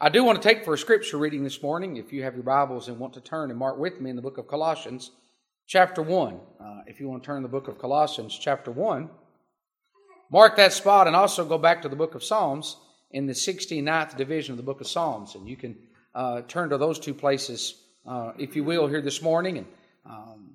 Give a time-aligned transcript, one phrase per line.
[0.00, 2.42] I do want to take for a scripture reading this morning, if you have your
[2.42, 5.12] Bibles and want to turn and mark with me in the book of Colossians,
[5.68, 6.40] chapter 1.
[6.60, 9.08] Uh, if you want to turn the book of Colossians, chapter 1,
[10.32, 12.76] mark that spot and also go back to the book of Psalms
[13.12, 15.36] in the 69th division of the book of Psalms.
[15.36, 15.76] And you can
[16.12, 19.58] uh, turn to those two places, uh, if you will, here this morning.
[19.58, 19.66] And
[20.04, 20.50] um,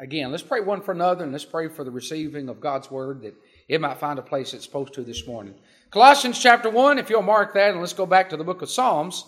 [0.00, 3.22] again, let's pray one for another and let's pray for the receiving of God's word
[3.22, 3.36] that
[3.68, 5.54] it might find a place it's supposed to this morning.
[5.90, 8.70] Colossians chapter 1, if you'll mark that, and let's go back to the book of
[8.70, 9.24] Psalms,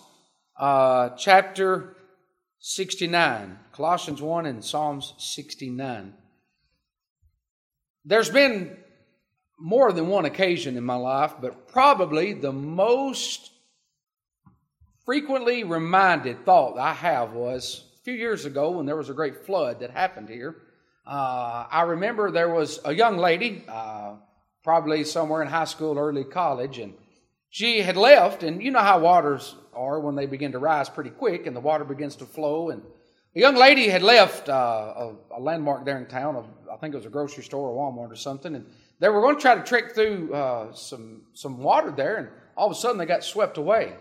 [0.56, 1.96] uh, chapter
[2.60, 3.58] 69.
[3.72, 6.14] Colossians 1 and Psalms 69.
[8.04, 8.76] There's been
[9.58, 13.50] more than one occasion in my life, but probably the most
[15.04, 19.44] frequently reminded thought I have was a few years ago when there was a great
[19.46, 20.62] flood that happened here.
[21.04, 23.64] Uh, I remember there was a young lady.
[23.66, 24.14] Uh,
[24.62, 26.94] probably somewhere in high school, early college, and
[27.50, 28.42] she had left.
[28.42, 31.60] And you know how waters are when they begin to rise pretty quick, and the
[31.60, 32.70] water begins to flow.
[32.70, 32.82] And
[33.34, 34.52] a young lady had left uh,
[34.96, 36.36] a, a, landmark there in town.
[36.36, 38.66] Of, I think it was a grocery store or Walmart or something, and
[39.00, 42.66] they were going to try to trek through uh, some some water there, and all
[42.66, 43.94] of a sudden they got swept away.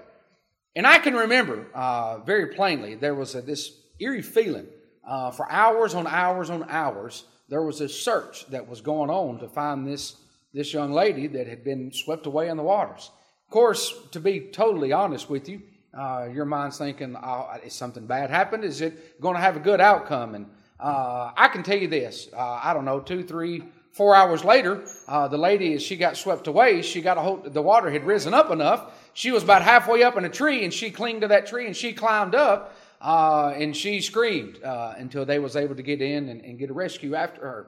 [0.76, 4.68] And I can remember uh, very plainly there was a, this eerie feeling
[5.06, 7.26] uh, for hours on hours on hours.
[7.50, 10.16] There was a search that was going on to find this
[10.54, 13.12] this young lady that had been swept away in the waters.
[13.48, 15.62] Of course, to be totally honest with you,
[15.98, 18.64] uh, your mind's thinking, oh, is something bad happened?
[18.64, 20.36] Is it going to have a good outcome?
[20.36, 20.46] And
[20.80, 24.84] uh, I can tell you this uh, I don't know, two, three, four hours later,
[25.08, 28.06] uh, the lady, as she got swept away, she got a hold, the water had
[28.06, 28.94] risen up enough.
[29.14, 31.76] She was about halfway up in a tree and she clinged to that tree and
[31.76, 36.30] she climbed up uh, and she screamed uh, until they was able to get in
[36.30, 37.68] and, and get a rescue after her.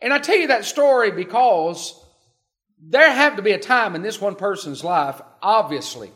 [0.00, 2.03] And I tell you that story because
[2.88, 6.10] there have to be a time in this one person's life, obviously,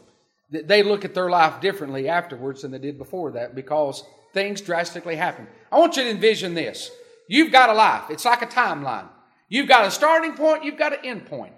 [0.51, 4.61] that they look at their life differently afterwards than they did before that because things
[4.61, 5.47] drastically happen.
[5.73, 6.91] I want you to envision this.
[7.29, 8.05] You've got a life.
[8.11, 9.09] It's like a timeline.
[9.49, 11.55] You've got a starting point, you've got an end point.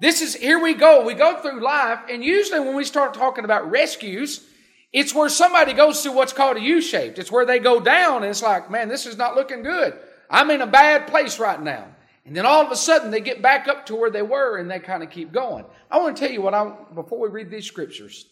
[0.00, 1.04] This is, here we go.
[1.04, 4.46] We go through life, and usually when we start talking about rescues,
[4.92, 7.18] it's where somebody goes through what's called a U shaped.
[7.18, 9.98] It's where they go down, and it's like, man, this is not looking good.
[10.30, 11.88] I'm in a bad place right now.
[12.28, 14.70] And then all of a sudden they get back up to where they were and
[14.70, 15.64] they kind of keep going.
[15.90, 18.26] I want to tell you what I, before we read these scriptures.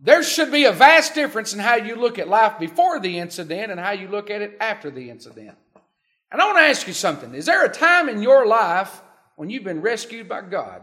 [0.00, 3.70] There should be a vast difference in how you look at life before the incident
[3.70, 5.56] and how you look at it after the incident.
[6.32, 7.32] And I want to ask you something.
[7.36, 9.00] Is there a time in your life
[9.36, 10.82] when you've been rescued by God?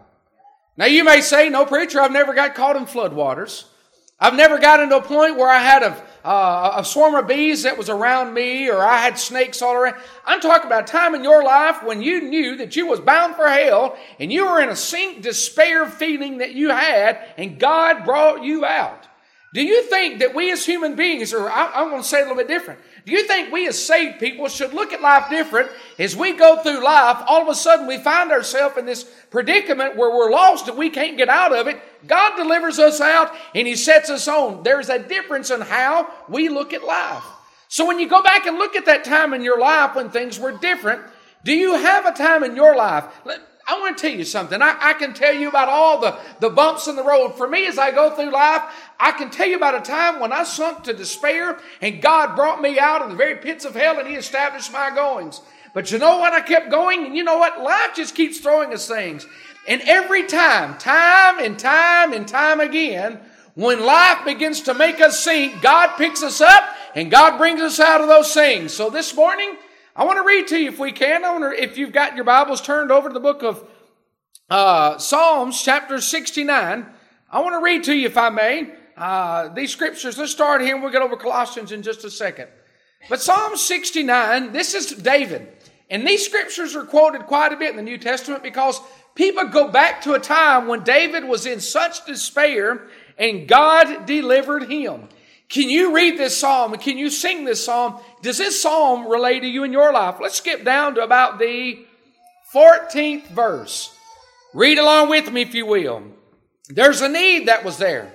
[0.78, 3.66] Now you may say, no preacher, I've never got caught in floodwaters.
[4.18, 7.64] I've never got into a point where I had a, uh, a swarm of bees
[7.64, 9.96] that was around me or I had snakes all around.
[10.26, 13.36] I'm talking about a time in your life when you knew that you was bound
[13.36, 18.06] for hell and you were in a sink despair feeling that you had and God
[18.06, 19.08] brought you out.
[19.54, 22.22] Do you think that we as human beings, or I, I'm going to say it
[22.22, 25.30] a little bit different, do you think we as saved people should look at life
[25.30, 27.24] different as we go through life?
[27.28, 30.90] All of a sudden we find ourselves in this predicament where we're lost and we
[30.90, 31.80] can't get out of it.
[32.08, 34.64] God delivers us out and He sets us on.
[34.64, 37.24] There's a difference in how we look at life.
[37.68, 40.40] So when you go back and look at that time in your life when things
[40.40, 41.02] were different,
[41.44, 43.06] do you have a time in your life?
[43.70, 44.62] I want to tell you something.
[44.64, 47.38] I, I, can tell you about all the, the bumps in the road.
[47.38, 48.64] For me, as I go through life,
[49.00, 52.64] I can tell you about a time when I sunk to despair and God brought
[52.64, 55.42] me out of the very pits of hell and He established my goings.
[55.76, 56.34] But you know what?
[56.34, 57.62] I kept going, and you know what?
[57.62, 59.28] Life just keeps throwing us things.
[59.68, 63.20] And every time, time and time and time again,
[63.54, 67.80] when life begins to make us sink, God picks us up and God brings us
[67.80, 68.74] out of those things.
[68.74, 69.58] So this morning,
[70.00, 71.26] I want to read to you if we can.
[71.26, 73.68] I wonder if you've got your Bibles turned over to the book of
[74.50, 76.86] uh, Psalms, chapter 69.
[77.30, 80.18] I want to read to you, if I may, uh, these scriptures.
[80.18, 82.48] Let's start here and we'll get over Colossians in just a second.
[83.10, 85.50] But Psalm 69, this is David.
[85.90, 88.80] And these scriptures are quoted quite a bit in the New Testament because
[89.16, 94.72] people go back to a time when David was in such despair and God delivered
[94.72, 95.10] him.
[95.50, 96.78] Can you read this psalm?
[96.78, 98.00] Can you sing this psalm?
[98.22, 100.18] Does this psalm relate to you in your life?
[100.22, 101.86] Let's skip down to about the
[102.54, 103.96] 14th verse.
[104.54, 106.04] Read along with me if you will.
[106.70, 108.14] There's a need that was there.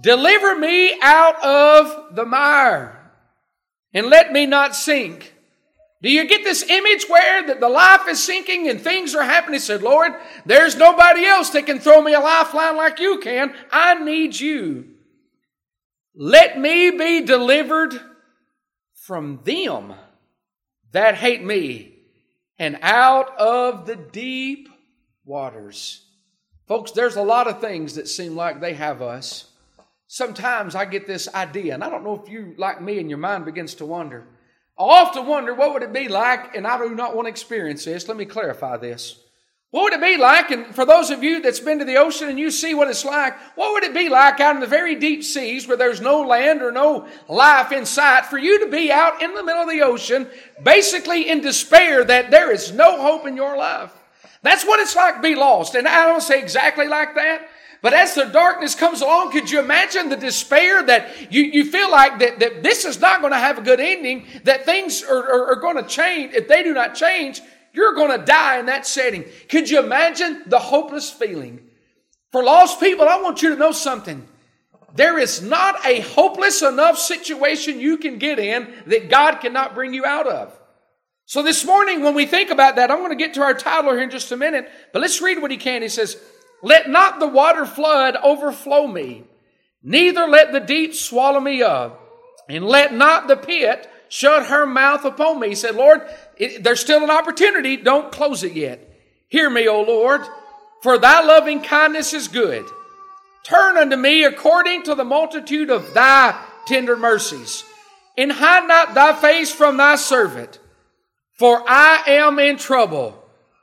[0.00, 2.98] Deliver me out of the mire
[3.94, 5.34] and let me not sink.
[6.02, 9.54] Do you get this image where that the life is sinking and things are happening?
[9.54, 10.12] He said, Lord,
[10.44, 13.54] there's nobody else that can throw me a lifeline like you can.
[13.70, 14.91] I need you.
[16.14, 17.94] Let me be delivered
[18.94, 19.94] from them
[20.92, 21.94] that hate me
[22.58, 24.68] and out of the deep
[25.24, 26.04] waters.
[26.68, 29.48] Folks, there's a lot of things that seem like they have us.
[30.12, 33.18] sometimes I get this idea, and I don't know if you, like me, and your
[33.18, 34.26] mind begins to wonder.
[34.78, 37.86] I often wonder what would it be like, and I do not want to experience
[37.86, 38.06] this.
[38.06, 39.18] Let me clarify this.
[39.72, 42.28] What would it be like, and for those of you that's been to the ocean
[42.28, 44.96] and you see what it's like, what would it be like out in the very
[44.96, 48.92] deep seas where there's no land or no life in sight for you to be
[48.92, 50.28] out in the middle of the ocean,
[50.62, 53.90] basically in despair that there is no hope in your life?
[54.42, 55.74] That's what it's like to be lost.
[55.74, 57.48] And I don't say exactly like that,
[57.80, 61.90] but as the darkness comes along, could you imagine the despair that you, you feel
[61.90, 65.16] like that, that this is not going to have a good ending, that things are,
[65.16, 66.34] are, are going to change.
[66.34, 67.40] If they do not change,
[67.72, 69.24] you're going to die in that setting.
[69.48, 71.68] Could you imagine the hopeless feeling?
[72.30, 74.26] For lost people, I want you to know something.
[74.94, 79.94] There is not a hopeless enough situation you can get in that God cannot bring
[79.94, 80.58] you out of.
[81.24, 83.92] So this morning, when we think about that, I'm going to get to our title
[83.92, 85.80] here in just a minute, but let's read what he can.
[85.80, 86.16] He says,
[86.62, 89.24] Let not the water flood overflow me,
[89.82, 92.00] neither let the deep swallow me up,
[92.50, 95.48] and let not the pit shut her mouth upon me.
[95.48, 96.02] He said, Lord,
[96.36, 97.76] it, there's still an opportunity.
[97.76, 98.88] Don't close it yet.
[99.28, 100.22] Hear me, O Lord,
[100.82, 102.66] for thy loving kindness is good.
[103.44, 107.64] Turn unto me according to the multitude of thy tender mercies,
[108.16, 110.58] and hide not thy face from thy servant,
[111.32, 113.18] for I am in trouble.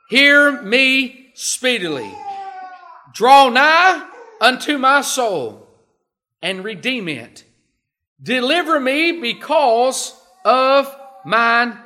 [0.08, 2.12] Hear me speedily.
[3.14, 4.06] Draw nigh
[4.40, 5.68] unto my soul
[6.42, 7.44] and redeem it.
[8.22, 10.14] Deliver me because
[10.44, 10.94] of
[11.24, 11.78] mine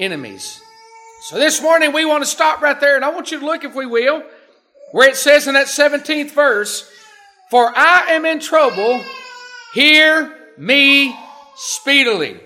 [0.00, 0.60] enemies.
[1.22, 3.62] So this morning we want to stop right there and I want you to look,
[3.62, 4.24] if we will,
[4.92, 6.90] where it says in that 17th verse,
[7.50, 9.02] For I am in trouble,
[9.74, 11.14] hear me
[11.54, 12.40] speedily.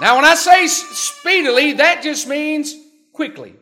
[0.00, 2.74] Now, when I say speedily, that just means
[3.12, 3.54] quickly.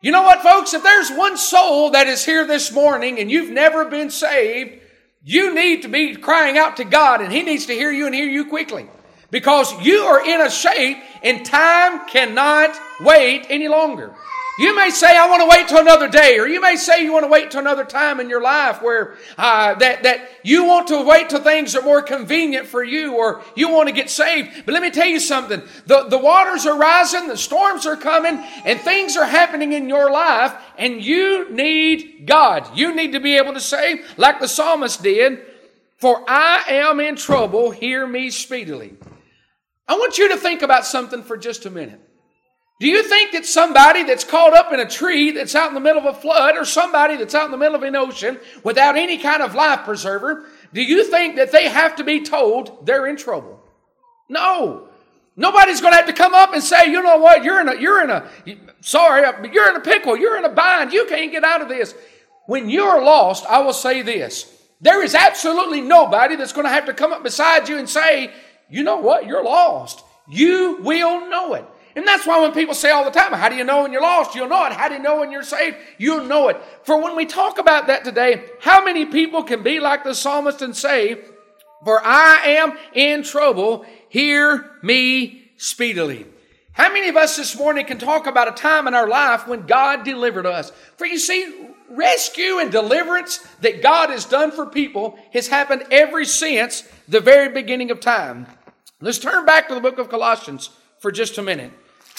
[0.00, 0.74] You know what, folks?
[0.74, 4.80] If there's one soul that is here this morning and you've never been saved,
[5.24, 8.14] you need to be crying out to God and He needs to hear you and
[8.14, 8.88] hear you quickly.
[9.30, 14.14] Because you are in a shape and time cannot wait any longer.
[14.58, 17.12] You may say, I want to wait till another day, or you may say you
[17.12, 20.88] want to wait till another time in your life where uh, that, that you want
[20.88, 24.64] to wait till things are more convenient for you, or you want to get saved.
[24.66, 25.62] But let me tell you something.
[25.86, 30.10] The, the waters are rising, the storms are coming, and things are happening in your
[30.10, 32.76] life, and you need God.
[32.76, 35.40] You need to be able to say, like the psalmist did,
[35.98, 38.96] For I am in trouble, hear me speedily.
[39.88, 42.00] I want you to think about something for just a minute.
[42.80, 45.80] Do you think that somebody that's caught up in a tree that's out in the
[45.80, 48.96] middle of a flood or somebody that's out in the middle of an ocean without
[48.96, 53.06] any kind of life preserver, do you think that they have to be told they're
[53.06, 53.60] in trouble?
[54.28, 54.88] No.
[55.34, 57.80] Nobody's going to have to come up and say, you know what, you're in a,
[57.80, 58.28] you're in a,
[58.80, 61.94] sorry, you're in a pickle, you're in a bind, you can't get out of this.
[62.46, 64.54] When you're lost, I will say this.
[64.80, 68.32] There is absolutely nobody that's going to have to come up beside you and say,
[68.68, 69.26] you know what?
[69.26, 70.04] You're lost.
[70.28, 71.64] You will know it.
[71.96, 74.02] And that's why when people say all the time, how do you know when you're
[74.02, 74.34] lost?
[74.34, 74.72] You'll know it.
[74.72, 75.76] How do you know when you're saved?
[75.96, 76.56] You'll know it.
[76.84, 80.62] For when we talk about that today, how many people can be like the psalmist
[80.62, 81.18] and say,
[81.84, 86.26] for I am in trouble, hear me speedily.
[86.72, 89.66] How many of us this morning can talk about a time in our life when
[89.66, 90.70] God delivered us?
[90.96, 96.24] For you see, rescue and deliverance that God has done for people has happened ever
[96.24, 98.46] since the very beginning of time.
[99.00, 101.72] Let's turn back to the book of Colossians for just a minute.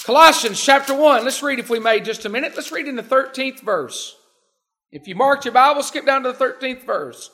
[0.04, 2.54] Colossians chapter 1, let's read if we may just a minute.
[2.56, 4.16] Let's read in the 13th verse.
[4.92, 7.32] If you marked your Bible, skip down to the 13th verse.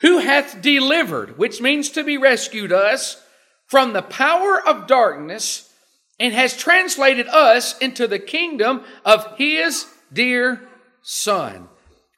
[0.00, 3.22] Who hath delivered, which means to be rescued us,
[3.66, 5.72] from the power of darkness,
[6.18, 10.68] and has translated us into the kingdom of his dear
[11.00, 11.68] Son.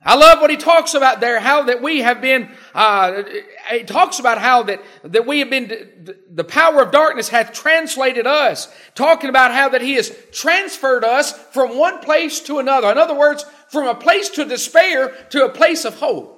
[0.07, 3.25] I love what he talks about there, how that we have been, uh,
[3.71, 8.25] he talks about how that, that we have been, the power of darkness hath translated
[8.25, 8.73] us.
[8.95, 12.89] Talking about how that he has transferred us from one place to another.
[12.93, 16.35] In other words, from a place to despair to a place of hope.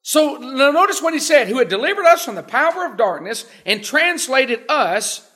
[0.00, 3.84] So notice what he said, who had delivered us from the power of darkness and
[3.84, 5.28] translated us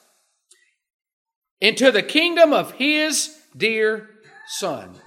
[1.61, 4.09] into the kingdom of his dear
[4.49, 4.99] son.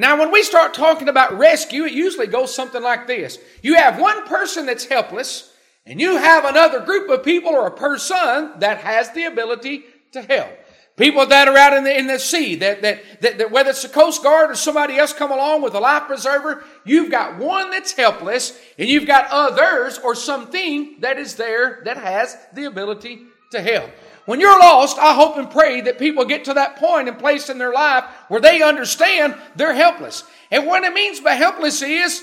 [0.00, 3.38] Now, when we start talking about rescue, it usually goes something like this.
[3.62, 5.52] You have one person that's helpless,
[5.84, 10.22] and you have another group of people or a person that has the ability to
[10.22, 10.48] help.
[10.96, 13.82] People that are out in the, in the sea, that, that, that, that whether it's
[13.82, 17.70] the Coast Guard or somebody else come along with a life preserver, you've got one
[17.70, 23.26] that's helpless, and you've got others or something that is there that has the ability
[23.50, 23.90] to help.
[24.26, 27.48] When you're lost, I hope and pray that people get to that point and place
[27.48, 30.24] in their life where they understand they're helpless.
[30.50, 32.22] And what it means by helpless is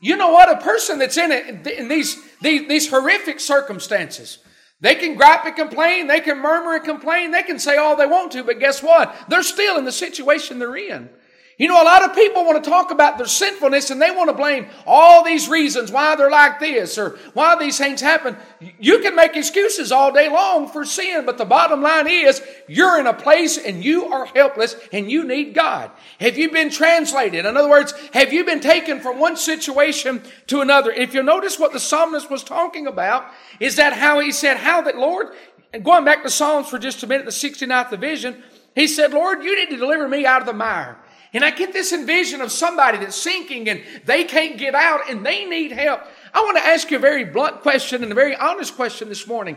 [0.00, 0.50] You know what?
[0.50, 4.38] A person that's in it in these, these, these horrific circumstances,
[4.80, 8.06] they can gripe and complain, they can murmur and complain, they can say all they
[8.06, 9.16] want to, but guess what?
[9.28, 11.08] They're still in the situation they're in.
[11.58, 14.28] You know, a lot of people want to talk about their sinfulness and they want
[14.28, 18.36] to blame all these reasons why they're like this or why these things happen.
[18.78, 23.00] You can make excuses all day long for sin, but the bottom line is you're
[23.00, 25.90] in a place and you are helpless and you need God.
[26.20, 27.46] Have you been translated?
[27.46, 30.90] In other words, have you been taken from one situation to another?
[30.90, 34.82] If you notice what the psalmist was talking about, is that how he said, how
[34.82, 35.28] that Lord,
[35.72, 38.42] and going back to Psalms for just a minute, the 69th division,
[38.74, 40.98] he said, Lord, you need to deliver me out of the mire.
[41.32, 45.24] And I get this envision of somebody that's sinking and they can't get out and
[45.24, 46.02] they need help.
[46.32, 49.26] I want to ask you a very blunt question and a very honest question this
[49.26, 49.56] morning.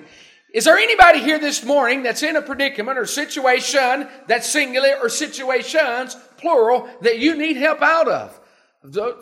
[0.52, 5.08] Is there anybody here this morning that's in a predicament or situation that's singular or
[5.08, 8.40] situations, plural, that you need help out of?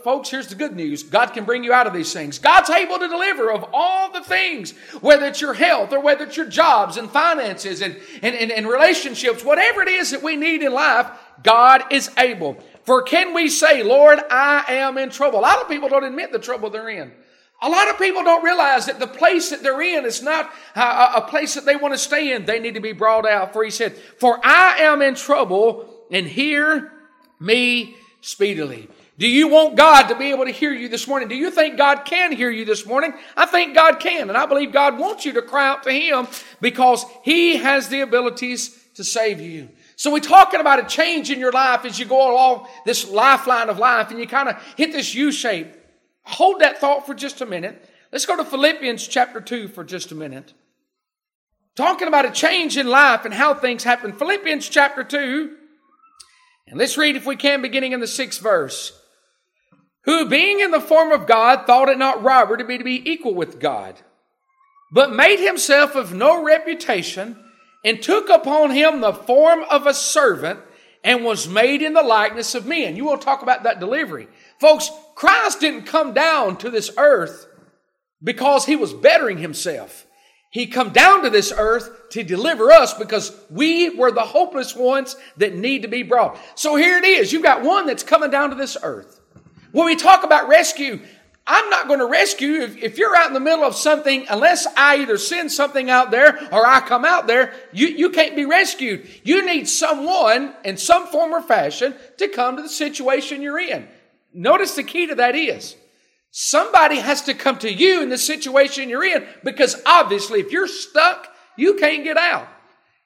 [0.04, 1.02] Folks, here's the good news.
[1.02, 2.38] God can bring you out of these things.
[2.38, 6.38] God's able to deliver of all the things, whether it's your health or whether it's
[6.38, 10.62] your jobs and finances and, and, and, and relationships, whatever it is that we need
[10.62, 11.08] in life,
[11.44, 12.58] God is able.
[12.84, 15.40] For can we say, Lord, I am in trouble?
[15.40, 17.12] A lot of people don't admit the trouble they're in.
[17.62, 21.14] A lot of people don't realize that the place that they're in is not a,
[21.16, 22.46] a place that they want to stay in.
[22.46, 23.52] They need to be brought out.
[23.52, 26.92] For he said, For I am in trouble, and hear
[27.40, 28.88] me speedily.
[29.18, 31.28] Do you want God to be able to hear you this morning?
[31.28, 33.14] Do you think God can hear you this morning?
[33.36, 36.28] I think God can, and I believe God wants you to cry out to Him
[36.62, 39.70] because He has the abilities to save you.
[39.98, 43.68] So we're talking about a change in your life as you go along this lifeline
[43.68, 45.74] of life and you kind of hit this U shape.
[46.22, 47.84] Hold that thought for just a minute.
[48.12, 50.54] Let's go to Philippians chapter 2 for just a minute.
[51.76, 54.14] Talking about a change in life and how things happen.
[54.14, 55.58] Philippians chapter 2.
[56.68, 59.02] And let's read, if we can, beginning in the sixth verse.
[60.04, 63.10] Who, being in the form of God, thought it not robbery to be to be
[63.10, 63.96] equal with God,
[64.92, 67.36] but made himself of no reputation
[67.88, 70.60] and took upon him the form of a servant
[71.06, 72.98] and was made in the likeness of men.
[72.98, 74.28] You will talk about that delivery.
[74.60, 77.48] Folks, Christ didn't come down to this earth
[78.22, 80.06] because he was bettering himself.
[80.50, 85.16] He come down to this earth to deliver us because we were the hopeless ones
[85.38, 86.38] that need to be brought.
[86.56, 87.32] So here it is.
[87.32, 89.22] You've got one that's coming down to this earth.
[89.72, 91.00] When we talk about rescue,
[91.50, 92.64] I'm not going to rescue you.
[92.64, 96.12] If, if, you're out in the middle of something, unless I either send something out
[96.12, 99.08] there or I come out there, you, you can't be rescued.
[99.24, 103.88] You need someone in some form or fashion to come to the situation you're in.
[104.34, 105.78] Notice the key to that is
[106.32, 110.68] somebody has to come to you in the situation you're in because obviously if you're
[110.68, 112.48] stuck, you can't get out.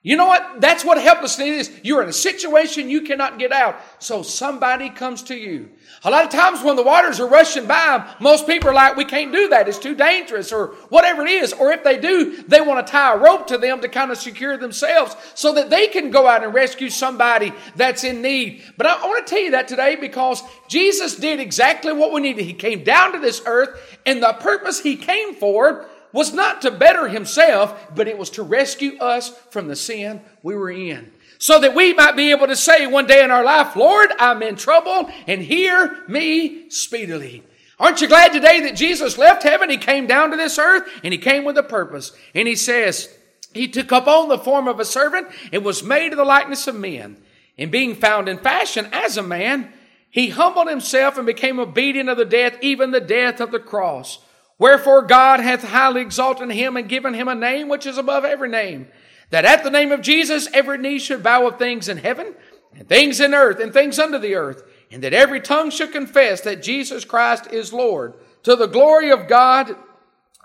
[0.04, 0.60] You know what?
[0.60, 1.82] That's what helplessness is.
[1.84, 3.80] You're in a situation you cannot get out.
[4.00, 5.70] So somebody comes to you.
[6.04, 9.06] A lot of times when the waters are rushing by, most people are like, we
[9.06, 9.68] can't do that.
[9.70, 11.54] It's too dangerous or whatever it is.
[11.54, 14.18] Or if they do, they want to tie a rope to them to kind of
[14.18, 18.64] secure themselves so that they can go out and rescue somebody that's in need.
[18.78, 22.46] But I want to tell you that today because Jesus did exactly what we needed.
[22.46, 26.72] He came down to this earth and the purpose he came for was not to
[26.72, 31.12] better himself, but it was to rescue us from the sin we were in.
[31.38, 34.44] So that we might be able to say one day in our life, Lord, I'm
[34.44, 37.44] in trouble and hear me speedily.
[37.80, 39.72] Aren't you glad today that Jesus left heaven?
[39.72, 42.12] He came down to this earth and he came with a purpose.
[42.36, 43.10] And he says,
[43.56, 46.68] he took up on the form of a servant and was made in the likeness
[46.68, 47.18] of men.
[47.58, 49.74] And being found in fashion as a man,
[50.12, 54.20] he humbled himself and became obedient of the death, even the death of the cross.
[54.62, 58.48] Wherefore God hath highly exalted him and given him a name which is above every
[58.48, 58.90] name,
[59.32, 62.36] that at the name of Jesus every knee should bow of things in heaven,
[62.76, 66.42] and things in earth, and things under the earth, and that every tongue should confess
[66.42, 68.14] that Jesus Christ is Lord,
[68.44, 69.76] to the glory of God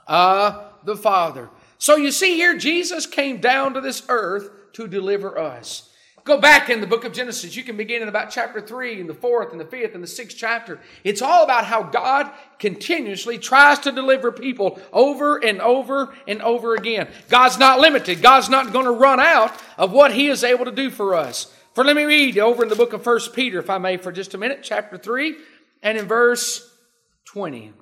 [0.09, 1.51] uh, the Father.
[1.77, 5.91] So you see here, Jesus came down to this earth to deliver us.
[6.27, 7.55] Go back in the book of Genesis.
[7.55, 10.09] You can begin in about chapter 3 and the fourth and the fifth and the
[10.09, 10.81] sixth chapter.
[11.05, 12.29] It's all about how God
[12.59, 17.07] continuously tries to deliver people over and over and over again.
[17.29, 18.23] God's not limited.
[18.23, 21.55] God's not going to run out of what He is able to do for us.
[21.75, 24.11] For let me read over in the book of First Peter, if I may, for
[24.11, 25.37] just a minute, chapter 3
[25.81, 26.69] and in verse
[27.27, 27.73] 20.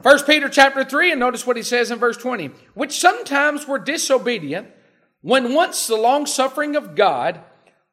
[0.00, 2.52] First Peter chapter 3, and notice what he says in verse 20.
[2.74, 4.68] Which sometimes were disobedient
[5.22, 7.40] when once the long suffering of God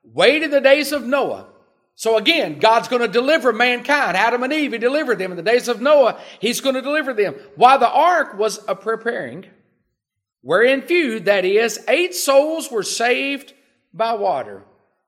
[0.03, 1.47] waited the days of Noah.
[1.95, 4.15] So again, God's going to deliver mankind.
[4.15, 5.31] Adam and Eve, He delivered them.
[5.31, 7.35] In the days of Noah, He's going to deliver them.
[7.55, 9.45] While the ark was a preparing,
[10.41, 13.53] wherein few, that is, eight souls were saved
[13.93, 14.63] by water.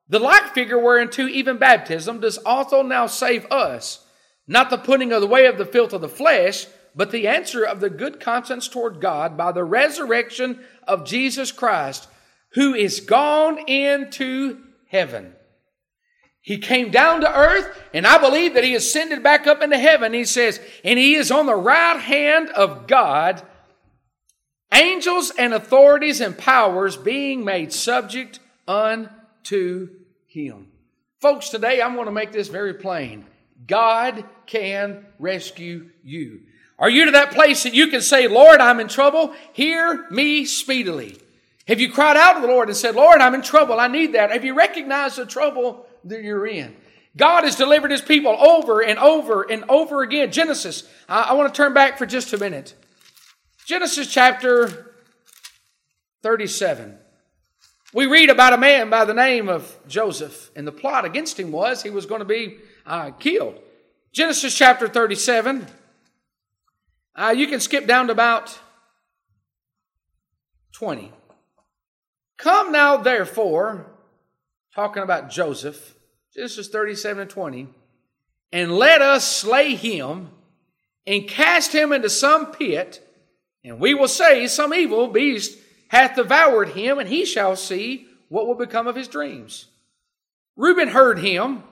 [0.10, 4.04] The like figure whereunto even baptism does also now save us,
[4.48, 7.64] not the putting of the way of the filth of the flesh, but the answer
[7.64, 10.60] of the good conscience toward God by the resurrection
[10.90, 12.10] of Jesus Christ,
[12.54, 14.58] who is gone into
[14.90, 15.36] heaven.
[16.42, 20.14] He came down to earth, and I believe that he ascended back up into heaven.
[20.14, 23.44] He says, and he is on the right hand of God,
[24.74, 29.90] angels and authorities and powers being made subject unto
[30.28, 30.68] him.
[31.22, 33.26] Folks, today I'm going to make this very plain.
[33.68, 36.42] God can rescue you.
[36.80, 39.34] Are you to that place that you can say, Lord, I'm in trouble?
[39.52, 41.18] Hear me speedily.
[41.68, 43.80] Have you cried out to the Lord and said, Lord, I'm in trouble.
[43.80, 44.32] I need that.
[44.32, 46.76] Have you recognized the trouble that you're in?
[47.18, 50.32] God has delivered his people over and over and over again.
[50.32, 52.74] Genesis, I, want to turn back for just a minute.
[53.66, 54.96] Genesis chapter
[56.24, 56.98] 37.
[57.94, 61.52] We read about a man by the name of Joseph, and the plot against him
[61.52, 63.60] was he was going to be uh, killed.
[64.14, 65.68] Genesis chapter 37.
[67.20, 68.58] Uh, you can skip down to about
[70.72, 71.12] 20.
[72.38, 73.88] Come now, therefore,
[74.74, 75.96] talking about Joseph,
[76.34, 77.68] Genesis 37 and 20,
[78.54, 80.30] and let us slay him
[81.06, 83.06] and cast him into some pit,
[83.66, 85.58] and we will say, Some evil beast
[85.90, 89.66] hath devoured him, and he shall see what will become of his dreams.
[90.56, 91.64] Reuben heard him,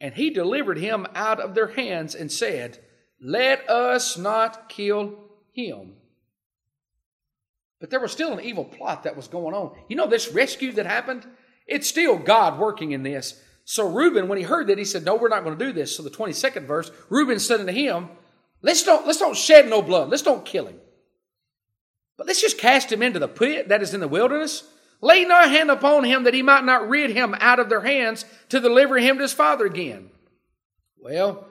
[0.00, 2.78] and he delivered him out of their hands and said,
[3.20, 5.18] Let us not kill
[5.52, 5.94] him.
[7.80, 9.76] But there was still an evil plot that was going on.
[9.88, 11.26] You know, this rescue that happened,
[11.66, 13.42] it's still God working in this.
[13.64, 15.96] So Reuben, when he heard that, he said, No, we're not going to do this.
[15.96, 18.08] So the 22nd verse, Reuben said unto him,
[18.62, 20.10] Let's don't, let's don't shed no blood.
[20.10, 20.78] Let's don't kill him.
[22.18, 24.64] But let's just cast him into the pit that is in the wilderness.
[25.00, 28.26] Lay no hand upon him that he might not rid him out of their hands
[28.50, 30.10] to deliver him to his father again.
[30.98, 31.46] Well,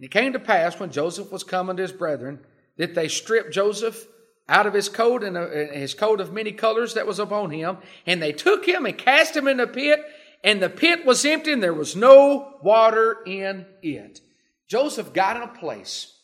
[0.00, 2.40] it came to pass when Joseph was come unto his brethren
[2.76, 4.06] that they stripped Joseph
[4.48, 7.78] out of his coat and uh, his coat of many colors that was upon him,
[8.06, 10.00] and they took him and cast him in the pit,
[10.42, 14.20] and the pit was empty, and there was no water in it.
[14.66, 16.16] Joseph got in a place.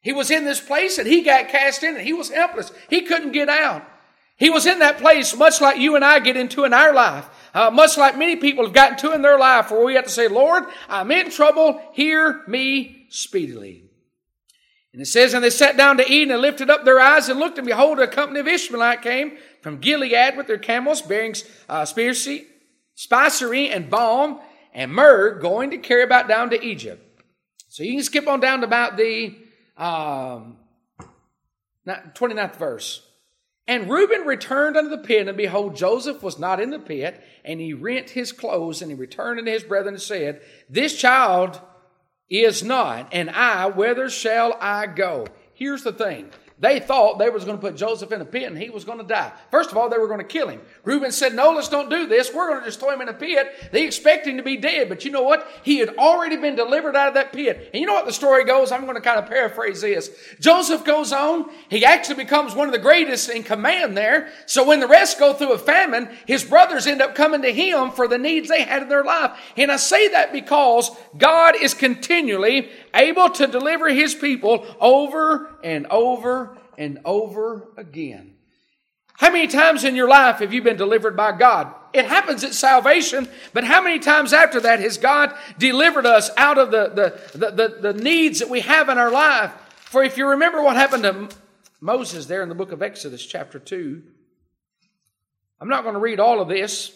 [0.00, 2.70] He was in this place and he got cast in and he was helpless.
[2.88, 3.84] He couldn't get out.
[4.36, 7.28] He was in that place much like you and I get into in our life.
[7.54, 10.10] Uh, much like many people have gotten to in their life where we have to
[10.10, 11.80] say, Lord, I'm in trouble.
[11.92, 13.84] Hear me speedily.
[14.92, 17.38] And it says, And they sat down to eat and lifted up their eyes and
[17.38, 21.34] looked, and behold, a company of Ishmaelite came from Gilead with their camels bearing
[21.68, 24.40] uh, spicery and balm
[24.72, 27.04] and myrrh going to carry about down to Egypt.
[27.68, 29.36] So you can skip on down to about the
[29.76, 30.56] um,
[31.86, 33.07] 29th verse.
[33.68, 37.60] And Reuben returned unto the pit, and behold, Joseph was not in the pit, and
[37.60, 41.60] he rent his clothes, and he returned unto his brethren and said, This child
[42.30, 45.26] is not, and I, whither shall I go?
[45.52, 48.58] Here's the thing they thought they was going to put Joseph in a pit and
[48.58, 49.32] he was going to die.
[49.50, 50.60] First of all, they were going to kill him.
[50.84, 52.34] Reuben said, no, let's don't do this.
[52.34, 53.70] We're going to just throw him in a pit.
[53.70, 54.88] They expect him to be dead.
[54.88, 55.46] But you know what?
[55.62, 57.70] He had already been delivered out of that pit.
[57.72, 58.72] And you know what the story goes?
[58.72, 60.10] I'm going to kind of paraphrase this.
[60.40, 61.48] Joseph goes on.
[61.70, 64.30] He actually becomes one of the greatest in command there.
[64.46, 67.92] So when the rest go through a famine, his brothers end up coming to him
[67.92, 69.38] for the needs they had in their life.
[69.56, 75.86] And I say that because God is continually able to deliver his people over and
[75.86, 78.34] over and over again.
[79.14, 81.74] How many times in your life have you been delivered by God?
[81.92, 86.56] It happens at salvation, but how many times after that has God delivered us out
[86.56, 89.50] of the, the, the, the, the needs that we have in our life?
[89.80, 91.28] For if you remember what happened to
[91.80, 94.02] Moses there in the book of Exodus, chapter 2,
[95.60, 96.92] I'm not going to read all of this,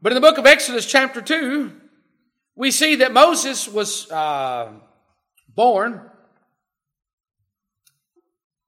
[0.00, 1.70] but in the book of Exodus, chapter 2,
[2.54, 4.72] we see that Moses was uh,
[5.48, 6.10] born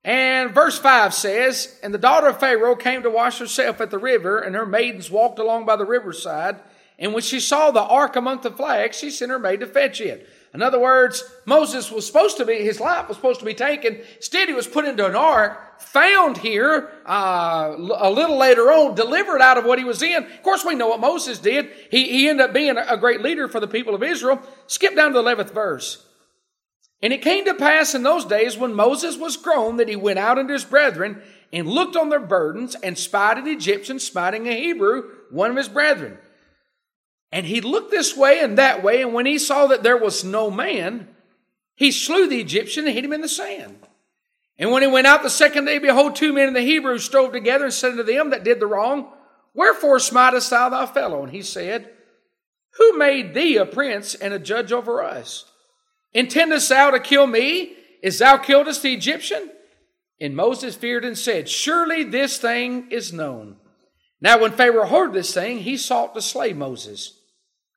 [0.04, 3.98] and verse 5 says, And the daughter of Pharaoh came to wash herself at the
[3.98, 6.60] river, and her maidens walked along by the riverside.
[6.98, 10.00] And when she saw the ark among the flags, she sent her maid to fetch
[10.02, 10.28] it.
[10.54, 14.00] In other words, Moses was supposed to be, his life was supposed to be taken.
[14.16, 19.40] Instead, he was put into an ark, found here uh, a little later on, delivered
[19.40, 20.22] out of what he was in.
[20.22, 21.70] Of course, we know what Moses did.
[21.90, 24.40] He, he ended up being a great leader for the people of Israel.
[24.68, 26.06] Skip down to the 11th verse.
[27.02, 30.20] And it came to pass in those days when Moses was grown that he went
[30.20, 31.20] out unto his brethren
[31.52, 35.68] and looked on their burdens and spied an Egyptian smiting a Hebrew, one of his
[35.68, 36.16] brethren.
[37.34, 40.22] And he looked this way and that way, and when he saw that there was
[40.22, 41.08] no man,
[41.74, 43.76] he slew the Egyptian and hit him in the sand.
[44.56, 47.32] And when he went out the second day, behold, two men of the Hebrews strove
[47.32, 49.08] together and said unto them that did the wrong,
[49.52, 51.24] Wherefore smitest thou thy fellow?
[51.24, 51.90] And he said,
[52.74, 55.44] Who made thee a prince and a judge over us?
[56.12, 59.50] Intendest thou to kill me, as thou killedest the Egyptian?
[60.20, 63.56] And Moses feared and said, Surely this thing is known.
[64.20, 67.22] Now, when Pharaoh heard this thing, he sought to slay Moses.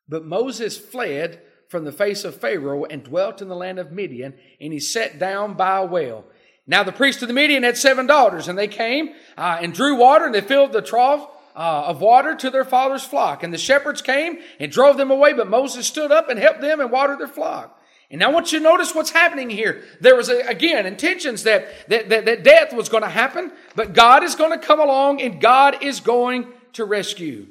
[0.10, 4.34] But Moses fled from the face of Pharaoh and dwelt in the land of Midian,
[4.60, 6.24] and he sat down by a well.
[6.66, 9.96] Now, the priest of the Midian had seven daughters, and they came uh, and drew
[9.96, 13.42] water, and they filled the trough uh, of water to their father's flock.
[13.42, 16.80] And the shepherds came and drove them away, but Moses stood up and helped them
[16.80, 17.74] and watered their flock.
[18.10, 19.84] And I want you to notice what's happening here.
[20.00, 23.94] There was, a, again, intentions that, that, that, that death was going to happen, but
[23.94, 27.48] God is going to come along and God is going to rescue.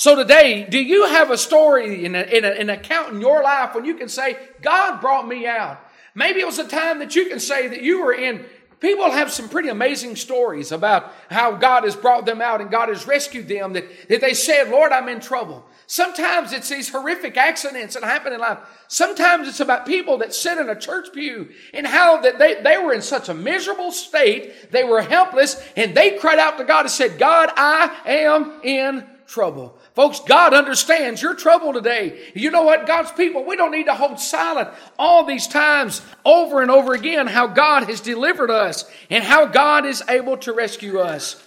[0.00, 3.42] So today, do you have a story in, a, in a, an account in your
[3.42, 5.78] life when you can say, God brought me out?
[6.14, 8.46] Maybe it was a time that you can say that you were in
[8.80, 12.88] People have some pretty amazing stories about how God has brought them out and God
[12.88, 15.66] has rescued them that, that they said, Lord, I'm in trouble.
[15.86, 18.58] Sometimes it's these horrific accidents that happen in life.
[18.88, 22.78] Sometimes it's about people that sit in a church pew and how that they, they
[22.78, 26.86] were in such a miserable state, they were helpless, and they cried out to God
[26.86, 29.78] and said, God, I am in trouble.
[29.94, 32.30] Folks, God understands your trouble today.
[32.34, 32.86] You know what?
[32.86, 37.26] God's people, we don't need to hold silent all these times over and over again
[37.26, 41.42] how God has delivered us and how God is able to rescue us.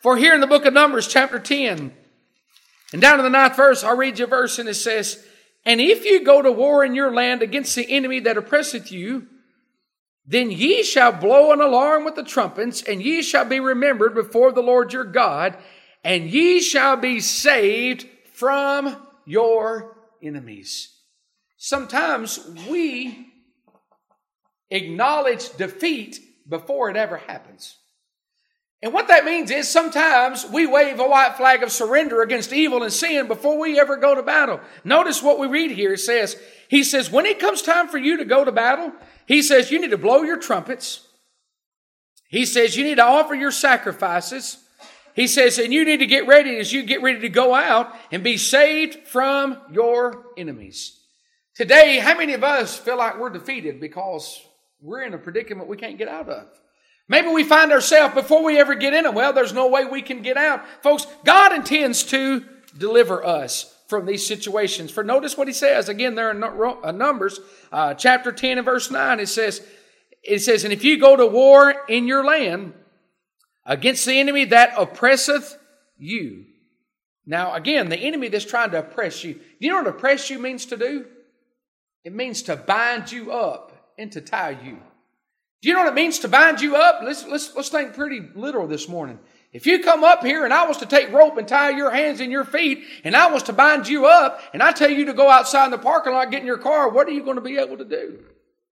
[0.00, 1.92] For here in the book of Numbers, chapter 10,
[2.92, 5.24] and down in the ninth verse, I'll read you a verse and it says,
[5.64, 9.26] And if you go to war in your land against the enemy that oppresseth you,
[10.26, 14.52] then ye shall blow an alarm with the trumpets, and ye shall be remembered before
[14.52, 15.56] the Lord your God,
[16.04, 20.94] and ye shall be saved from your enemies.
[21.56, 22.38] Sometimes
[22.68, 23.32] we
[24.70, 27.78] acknowledge defeat before it ever happens.
[28.82, 32.82] And what that means is sometimes we wave a white flag of surrender against evil
[32.82, 34.60] and sin before we ever go to battle.
[34.84, 35.94] Notice what we read here.
[35.94, 36.36] It says,
[36.68, 38.92] He says, when it comes time for you to go to battle,
[39.24, 41.08] He says, you need to blow your trumpets.
[42.28, 44.58] He says, you need to offer your sacrifices.
[45.14, 47.94] He says, and you need to get ready as you get ready to go out
[48.10, 51.00] and be saved from your enemies.
[51.54, 54.42] Today, how many of us feel like we're defeated because
[54.80, 56.48] we're in a predicament we can't get out of?
[57.08, 59.14] Maybe we find ourselves before we ever get in it.
[59.14, 60.64] Well, there's no way we can get out.
[60.82, 62.44] Folks, God intends to
[62.76, 64.90] deliver us from these situations.
[64.90, 65.88] For notice what he says.
[65.88, 67.38] Again, there are uh, Numbers,
[67.70, 69.20] uh, chapter 10 and verse 9.
[69.20, 69.64] It says,
[70.22, 72.72] it says, and if you go to war in your land,
[73.66, 75.58] against the enemy that oppresseth
[75.98, 76.46] you.
[77.26, 79.34] Now, again, the enemy that's trying to oppress you.
[79.34, 81.06] Do you know what oppress you means to do?
[82.04, 84.78] It means to bind you up and to tie you.
[85.62, 87.00] Do you know what it means to bind you up?
[87.02, 89.18] Let's, let's, let's think pretty literal this morning.
[89.54, 92.20] If you come up here and I was to take rope and tie your hands
[92.20, 95.14] and your feet and I was to bind you up and I tell you to
[95.14, 97.40] go outside in the parking lot, get in your car, what are you going to
[97.40, 98.18] be able to do?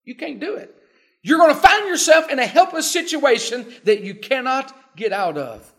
[0.05, 0.74] You can't do it.
[1.22, 5.72] You're going to find yourself in a helpless situation that you cannot get out of.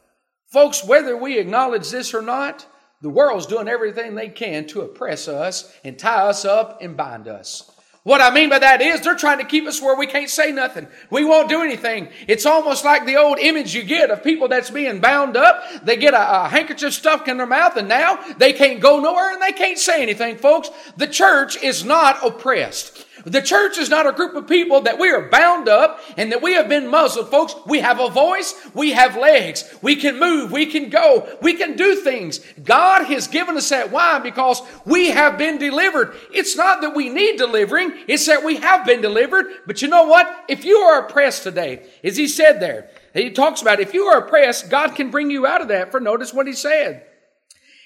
[0.47, 2.67] Folks, whether we acknowledge this or not,
[3.01, 7.27] the world's doing everything they can to oppress us and tie us up and bind
[7.27, 7.71] us.
[8.03, 10.51] What I mean by that is they're trying to keep us where we can't say
[10.51, 10.87] nothing.
[11.11, 12.09] We won't do anything.
[12.27, 15.63] It's almost like the old image you get of people that's being bound up.
[15.83, 19.33] They get a, a, handkerchief stuck in their mouth and now they can't go nowhere
[19.33, 20.71] and they can't say anything, folks.
[20.97, 23.05] The church is not oppressed.
[23.25, 26.41] The church is not a group of people that we are bound up and that
[26.41, 27.29] we have been muzzled.
[27.29, 31.53] Folks, we have a voice, we have legs, we can move, we can go, we
[31.53, 32.39] can do things.
[32.63, 33.91] God has given us that.
[33.91, 34.19] Why?
[34.19, 36.15] Because we have been delivered.
[36.33, 39.47] It's not that we need delivering, it's that we have been delivered.
[39.67, 40.45] But you know what?
[40.47, 44.19] If you are oppressed today, as he said there, he talks about if you are
[44.19, 45.91] oppressed, God can bring you out of that.
[45.91, 47.05] For notice what he said.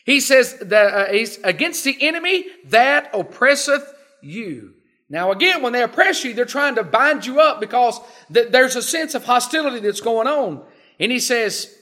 [0.05, 4.75] He says that uh, he's against the enemy that oppresseth you.
[5.15, 8.01] Now, again, when they oppress you, they're trying to bind you up because
[8.33, 10.61] th- there's a sense of hostility that's going on.
[10.99, 11.73] And he says,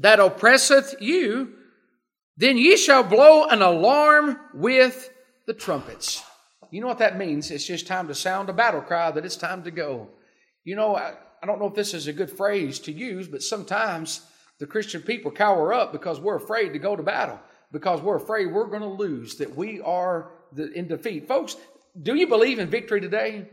[0.00, 1.54] That oppresseth you,
[2.36, 5.08] then ye shall blow an alarm with
[5.46, 6.22] the trumpets.
[6.70, 7.50] You know what that means?
[7.50, 10.10] It's just time to sound a battle cry that it's time to go.
[10.62, 13.42] You know, I, I don't know if this is a good phrase to use, but
[13.42, 14.20] sometimes
[14.58, 17.40] the Christian people cower up because we're afraid to go to battle,
[17.72, 20.32] because we're afraid we're going to lose, that we are
[20.74, 21.26] in defeat.
[21.26, 21.56] Folks,
[22.00, 23.46] do you believe in victory today?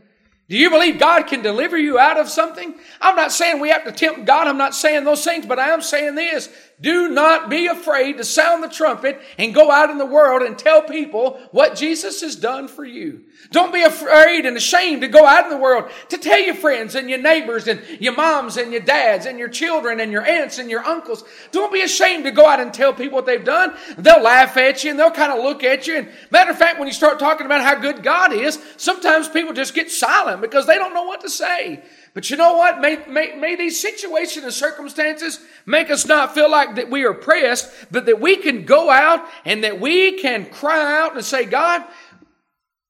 [0.50, 2.76] Do you believe God can deliver you out of something?
[3.00, 4.48] I'm not saying we have to tempt God.
[4.48, 6.50] I'm not saying those things, but I am saying this.
[6.82, 10.58] Do not be afraid to sound the trumpet and go out in the world and
[10.58, 13.22] tell people what Jesus has done for you.
[13.52, 16.96] Don't be afraid and ashamed to go out in the world to tell your friends
[16.96, 20.58] and your neighbors and your moms and your dads and your children and your aunts
[20.58, 21.24] and your uncles.
[21.52, 23.76] Don't be ashamed to go out and tell people what they've done.
[23.98, 25.98] They'll laugh at you and they'll kind of look at you.
[25.98, 29.54] And matter of fact, when you start talking about how good God is, sometimes people
[29.54, 31.84] just get silent because they don't know what to say.
[32.13, 32.80] But you know what?
[32.80, 37.13] May, may, may these situations and circumstances make us not feel like that we are
[37.13, 41.45] pressed, but that we can go out and that we can cry out and say,
[41.45, 41.84] God,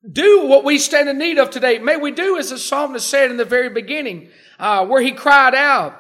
[0.10, 1.80] do what we stand in need of today.
[1.80, 5.56] May we do as the psalmist said in the very beginning, uh, where he cried
[5.56, 6.00] out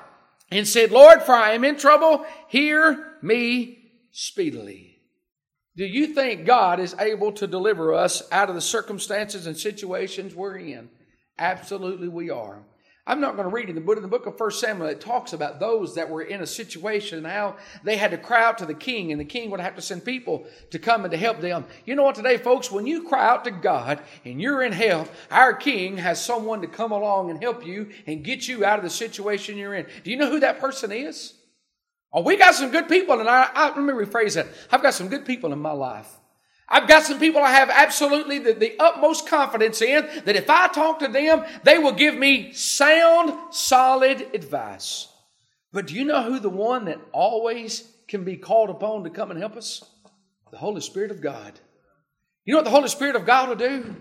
[0.52, 5.00] and said, Lord, for I am in trouble, hear me speedily.
[5.78, 10.36] Do you think God is able to deliver us out of the circumstances and situations
[10.36, 10.90] we're in?
[11.40, 12.60] Absolutely, we are.
[13.06, 15.34] I'm not going to read it, but in the book of 1 Samuel, it talks
[15.34, 18.66] about those that were in a situation and how they had to cry out to
[18.66, 21.42] the king, and the king would have to send people to come and to help
[21.42, 21.66] them.
[21.86, 25.10] You know what, today, folks, when you cry out to God and you're in help,
[25.30, 28.86] our king has someone to come along and help you and get you out of
[28.86, 29.86] the situation you're in.
[30.06, 31.34] Do you know who that person is?
[32.14, 34.48] Oh, we got some good people, and I, I let me rephrase that.
[34.72, 36.10] I've got some good people in my life.
[36.68, 40.68] I've got some people I have absolutely the, the, utmost confidence in that if I
[40.70, 45.08] talk to them, they will give me sound, solid advice.
[45.72, 49.32] But do you know who the one that always can be called upon to come
[49.32, 49.84] and help us?
[50.52, 51.60] The Holy Spirit of God.
[52.46, 53.96] You know what the Holy Spirit of God will do?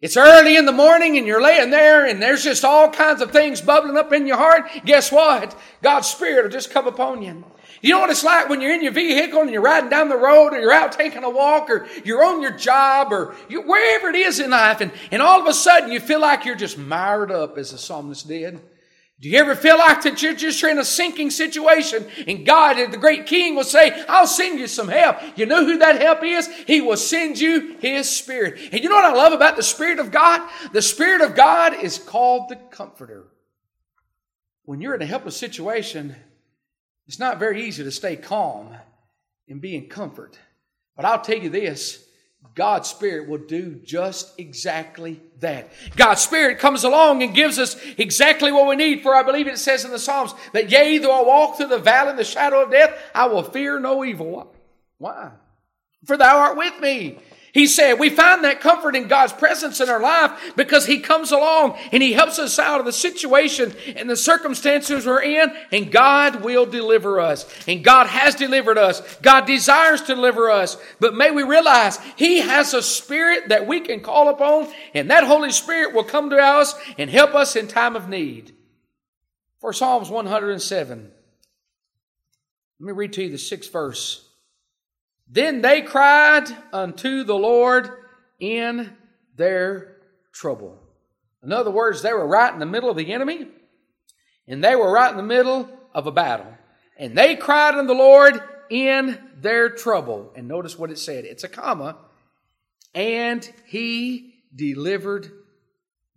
[0.00, 3.30] It's early in the morning and you're laying there and there's just all kinds of
[3.30, 4.68] things bubbling up in your heart.
[4.84, 5.58] Guess what?
[5.82, 7.44] God's Spirit will just come upon you.
[7.84, 10.16] You know what it's like when you're in your vehicle and you're riding down the
[10.16, 14.08] road or you're out taking a walk or you're on your job or you, wherever
[14.08, 16.78] it is in life and, and all of a sudden you feel like you're just
[16.78, 18.58] mired up as the psalmist did.
[19.20, 22.96] Do you ever feel like that you're just in a sinking situation and God, the
[22.96, 25.18] great king, will say, I'll send you some help.
[25.36, 26.48] You know who that help is?
[26.66, 28.60] He will send you His Spirit.
[28.72, 30.40] And you know what I love about the Spirit of God?
[30.72, 33.26] The Spirit of God is called the Comforter.
[34.64, 36.16] When you're in a helpless situation,
[37.06, 38.74] it's not very easy to stay calm
[39.48, 40.38] and be in comfort.
[40.96, 42.04] But I'll tell you this
[42.54, 45.72] God's Spirit will do just exactly that.
[45.96, 49.02] God's Spirit comes along and gives us exactly what we need.
[49.02, 51.78] For I believe it says in the Psalms that, yea, though I walk through the
[51.78, 54.54] valley of the shadow of death, I will fear no evil.
[54.98, 55.32] Why?
[56.04, 57.18] For thou art with me.
[57.54, 61.30] He said we find that comfort in God's presence in our life because He comes
[61.30, 65.92] along and He helps us out of the situation and the circumstances we're in, and
[65.92, 67.46] God will deliver us.
[67.68, 69.00] And God has delivered us.
[69.22, 70.76] God desires to deliver us.
[70.98, 75.22] But may we realize He has a spirit that we can call upon, and that
[75.22, 78.50] Holy Spirit will come to us and help us in time of need.
[79.60, 81.12] For Psalms 107,
[82.80, 84.23] let me read to you the sixth verse.
[85.28, 87.90] Then they cried unto the Lord
[88.38, 88.92] in
[89.36, 89.96] their
[90.32, 90.80] trouble.
[91.42, 93.48] In other words, they were right in the middle of the enemy,
[94.46, 96.54] and they were right in the middle of a battle.
[96.96, 100.32] And they cried unto the Lord in their trouble.
[100.36, 101.96] And notice what it said it's a comma.
[102.94, 105.30] And he delivered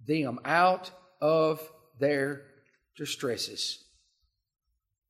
[0.06, 1.62] them out of
[2.00, 2.44] their
[2.96, 3.84] distresses.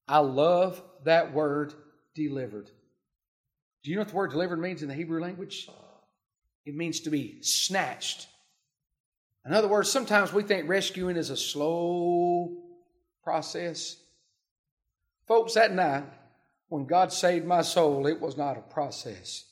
[0.07, 1.73] I love that word
[2.15, 2.71] delivered.
[3.88, 5.69] Do you know what the word delivered means in the Hebrew language?
[6.65, 8.28] It means to be snatched.
[9.45, 12.58] In other words, sometimes we think rescuing is a slow
[13.23, 13.95] process.
[15.26, 16.04] Folks, that night,
[16.67, 19.45] when God saved my soul, it was not a process.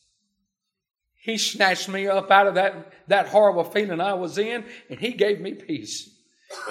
[1.13, 5.13] He snatched me up out of that, that horrible feeling I was in, and He
[5.13, 6.13] gave me peace.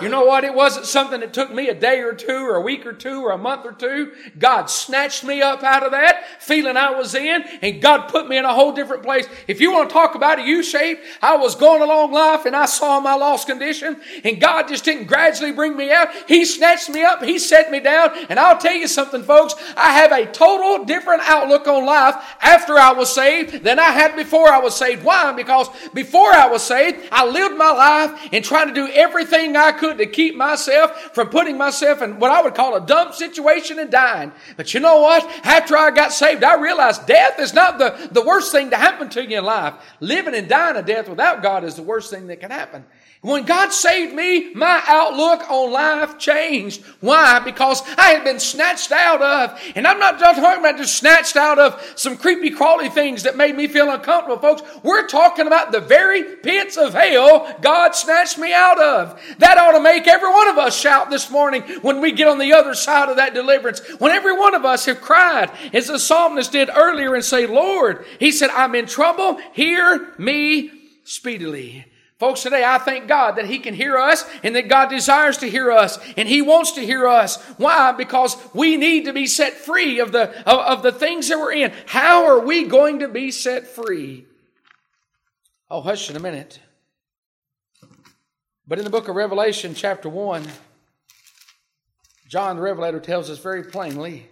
[0.00, 0.44] You know what?
[0.44, 3.22] It wasn't something that took me a day or two or a week or two
[3.22, 4.12] or a month or two.
[4.38, 8.36] God snatched me up out of that feeling I was in and God put me
[8.36, 9.26] in a whole different place.
[9.48, 12.66] If you want to talk about a U-shape, I was going along life and I
[12.66, 16.08] saw my lost condition and God just didn't gradually bring me out.
[16.28, 17.22] He snatched me up.
[17.22, 18.10] He set me down.
[18.28, 19.54] And I'll tell you something, folks.
[19.76, 24.14] I have a total different outlook on life after I was saved than I had
[24.14, 25.04] before I was saved.
[25.04, 25.32] Why?
[25.32, 29.63] Because before I was saved, I lived my life and trying to do everything I
[29.72, 33.78] could to keep myself from putting myself in what I would call a dumb situation
[33.78, 34.32] and dying.
[34.56, 35.24] But you know what?
[35.44, 39.08] After I got saved, I realized death is not the, the worst thing to happen
[39.10, 39.74] to you in life.
[40.00, 42.84] Living and dying a death without God is the worst thing that can happen.
[43.24, 46.82] When God saved me, my outlook on life changed.
[47.00, 47.38] Why?
[47.38, 51.34] Because I had been snatched out of, and I'm not just talking about just snatched
[51.34, 54.62] out of some creepy crawly things that made me feel uncomfortable, folks.
[54.82, 59.18] We're talking about the very pits of hell God snatched me out of.
[59.38, 62.38] That ought to make every one of us shout this morning when we get on
[62.38, 63.80] the other side of that deliverance.
[64.00, 68.04] When every one of us have cried, as the psalmist did earlier, and say, Lord,
[68.18, 69.38] he said, I'm in trouble.
[69.54, 70.72] Hear me
[71.04, 71.86] speedily.
[72.18, 75.50] Folks, today I thank God that He can hear us and that God desires to
[75.50, 77.42] hear us and He wants to hear us.
[77.56, 77.92] Why?
[77.92, 81.52] Because we need to be set free of the, of, of the things that we're
[81.52, 81.72] in.
[81.86, 84.26] How are we going to be set free?
[85.68, 86.60] Oh, hush in a minute.
[88.66, 90.46] But in the book of Revelation, chapter 1,
[92.28, 94.28] John the Revelator tells us very plainly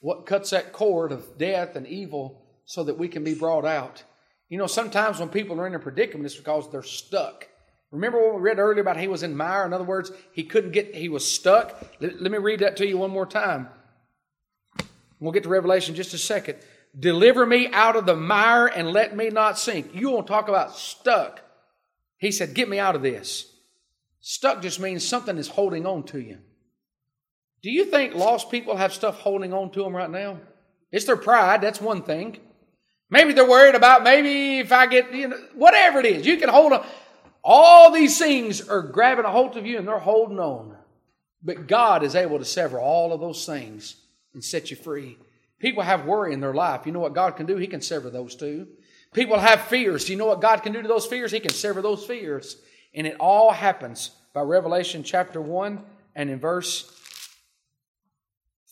[0.00, 4.02] what cuts that cord of death and evil so that we can be brought out.
[4.48, 7.48] You know, sometimes when people are in a predicament, it's because they're stuck.
[7.90, 9.64] Remember what we read earlier about he was in mire?
[9.64, 11.82] In other words, he couldn't get, he was stuck.
[12.00, 13.68] Let, let me read that to you one more time.
[15.20, 16.58] We'll get to Revelation just a second.
[16.98, 19.94] Deliver me out of the mire and let me not sink.
[19.94, 21.42] You won't talk about stuck.
[22.18, 23.52] He said, Get me out of this.
[24.20, 26.38] Stuck just means something is holding on to you.
[27.62, 30.38] Do you think lost people have stuff holding on to them right now?
[30.90, 32.38] It's their pride, that's one thing.
[33.10, 36.48] Maybe they're worried about maybe if I get, you know, whatever it is, you can
[36.48, 36.86] hold on.
[37.42, 40.76] All these things are grabbing a hold of you and they're holding on.
[41.42, 43.96] But God is able to sever all of those things
[44.34, 45.16] and set you free.
[45.58, 46.84] People have worry in their life.
[46.84, 47.56] You know what God can do?
[47.56, 48.68] He can sever those too.
[49.14, 50.08] People have fears.
[50.08, 51.32] You know what God can do to those fears?
[51.32, 52.56] He can sever those fears.
[52.94, 55.82] And it all happens by Revelation chapter 1
[56.14, 56.92] and in verse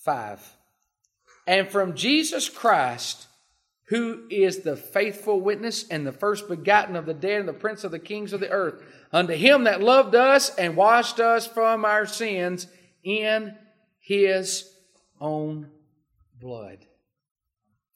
[0.05, 0.57] 5.
[1.47, 3.27] And from Jesus Christ,
[3.89, 7.85] who is the faithful witness and the first begotten of the dead and the prince
[7.85, 11.85] of the kings of the earth, unto him that loved us and washed us from
[11.85, 12.67] our sins
[13.05, 13.55] in
[14.01, 14.69] his
[15.21, 15.69] own
[16.41, 16.79] blood.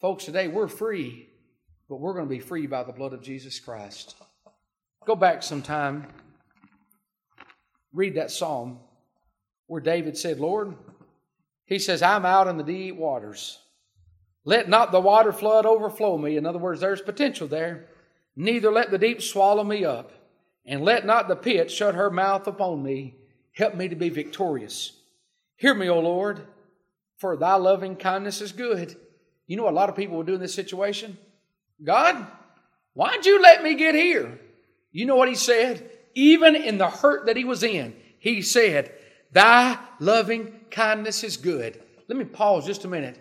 [0.00, 1.28] Folks, today we're free,
[1.88, 4.14] but we're going to be free by the blood of Jesus Christ.
[5.06, 6.06] Go back sometime,
[7.92, 8.78] read that psalm
[9.66, 10.74] where David said, Lord,
[11.64, 13.58] he says, I'm out in the deep waters.
[14.44, 16.36] Let not the water flood overflow me.
[16.36, 17.86] In other words, there's potential there.
[18.36, 20.12] Neither let the deep swallow me up.
[20.64, 23.16] And let not the pit shut her mouth upon me.
[23.52, 24.92] Help me to be victorious.
[25.56, 26.46] Hear me, O Lord,
[27.18, 28.96] for thy loving kindness is good.
[29.46, 31.18] You know what a lot of people will do in this situation?
[31.82, 32.26] God,
[32.94, 34.38] why'd you let me get here?
[34.92, 35.90] You know what he said?
[36.14, 38.92] Even in the hurt that he was in, he said,
[39.32, 41.82] Thy loving kindness is good.
[42.08, 43.18] Let me pause just a minute.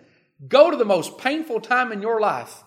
[0.48, 2.64] Go to the most painful time in your life.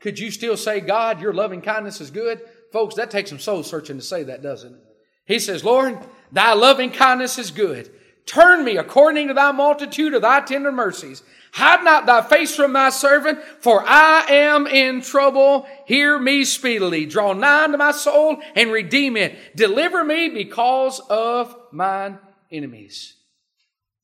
[0.00, 2.40] Could you still say, God, your loving kindness is good?
[2.72, 4.80] Folks, that takes some soul searching to say that, doesn't it?
[5.26, 5.98] He says, Lord,
[6.32, 7.90] thy loving kindness is good.
[8.26, 11.22] Turn me according to thy multitude of thy tender mercies.
[11.52, 15.66] Hide not thy face from thy servant, for I am in trouble.
[15.86, 17.06] Hear me speedily.
[17.06, 19.56] Draw nigh to my soul and redeem it.
[19.56, 22.18] Deliver me because of mine
[22.52, 23.16] enemies.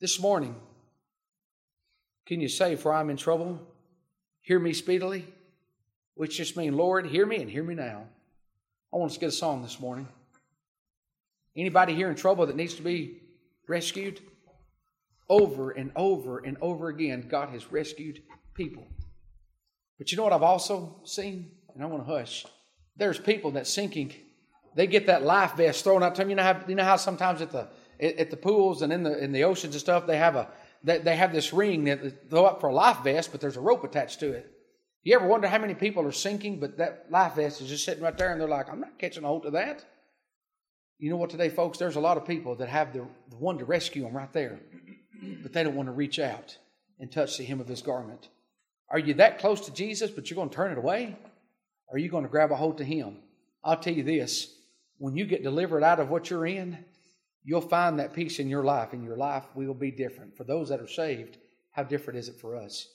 [0.01, 0.57] This morning,
[2.27, 3.61] can you say, For I'm in trouble?
[4.41, 5.27] Hear me speedily?
[6.15, 8.05] Which just means, Lord, hear me and hear me now.
[8.93, 10.09] I want us to get a song this morning.
[11.57, 13.21] Anybody here in trouble that needs to be
[13.69, 14.21] rescued?
[15.29, 18.23] Over and over and over again, God has rescued
[18.55, 18.87] people.
[19.99, 21.51] But you know what I've also seen?
[21.75, 22.47] And I want to hush.
[22.97, 24.15] There's people that sinking,
[24.75, 26.31] they get that life vest thrown out to them.
[26.31, 29.19] You know how, you know how sometimes at the at the pools and in the
[29.19, 30.49] in the oceans and stuff, they have a
[30.87, 33.61] they, they have this ring that throw up for a life vest, but there's a
[33.61, 34.51] rope attached to it.
[35.03, 38.03] You ever wonder how many people are sinking, but that life vest is just sitting
[38.03, 39.85] right there and they're like, I'm not catching a hold of that.
[40.99, 43.59] You know what, today, folks, there's a lot of people that have the, the one
[43.59, 44.61] to rescue them right there,
[45.43, 46.57] but they don't want to reach out
[46.99, 48.29] and touch the hem of his garment.
[48.89, 51.17] Are you that close to Jesus, but you're going to turn it away?
[51.89, 53.19] Or are you going to grab a hold to him?
[53.63, 54.55] I'll tell you this
[54.99, 56.79] when you get delivered out of what you're in,
[57.47, 60.37] you'll find that peace in your life, and your life will be different.
[60.37, 61.39] For those that are saved,
[61.71, 62.85] how different is it for us?